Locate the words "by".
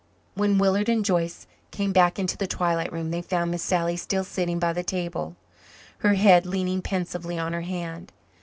4.57-4.73